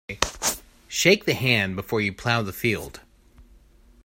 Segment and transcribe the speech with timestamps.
[0.87, 3.01] Shake the hand before you plough the field.